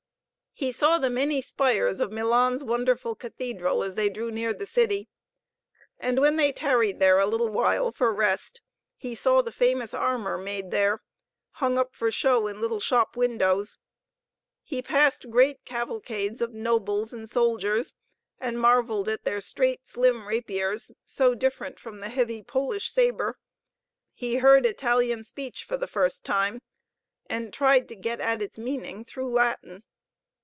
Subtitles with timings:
[0.53, 5.09] He saw the many spires of Milan's wonderful cathedral as they drew near the city.
[5.97, 8.61] And when they tarried there a little while for rest,
[8.95, 11.01] he saw the famous armor made there,
[11.53, 13.79] hung up for show in little shop windows.
[14.61, 17.95] He passed great cavalcades of nobles and soldiers,
[18.39, 23.39] and marvelled at their straight, slim rapiers, so different from the heavy Polish saber.
[24.13, 26.61] He heard Italian speech for the first time,
[27.27, 29.83] and tried to get at its meaning through his Latin.